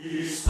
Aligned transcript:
Is 0.00 0.44